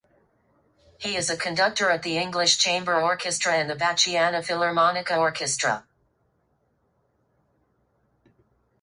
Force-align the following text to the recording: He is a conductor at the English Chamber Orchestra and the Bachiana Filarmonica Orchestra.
He 0.97 1.15
is 1.15 1.29
a 1.29 1.37
conductor 1.37 1.91
at 1.91 2.01
the 2.01 2.17
English 2.17 2.57
Chamber 2.57 2.99
Orchestra 2.99 3.53
and 3.53 3.69
the 3.69 3.75
Bachiana 3.75 4.43
Filarmonica 4.43 5.15
Orchestra. 5.15 5.85